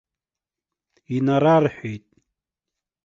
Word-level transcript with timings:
Инарарҳәеит. 1.15 2.05